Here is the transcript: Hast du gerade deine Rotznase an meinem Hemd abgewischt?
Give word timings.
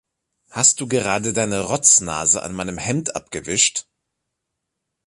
Hast 0.49 0.81
du 0.81 0.87
gerade 0.87 1.31
deine 1.31 1.61
Rotznase 1.61 2.41
an 2.41 2.55
meinem 2.55 2.79
Hemd 2.79 3.15
abgewischt? 3.15 3.85